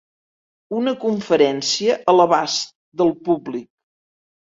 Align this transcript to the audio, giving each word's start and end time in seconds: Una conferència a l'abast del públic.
Una 0.77 0.93
conferència 1.01 1.97
a 2.13 2.15
l'abast 2.19 2.73
del 3.03 3.13
públic. 3.29 3.67